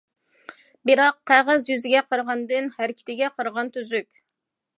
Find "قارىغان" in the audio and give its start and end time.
3.37-3.71